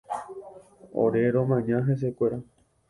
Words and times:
Ore 1.03 1.21
romaña 1.35 1.77
hesekuéra. 1.87 2.37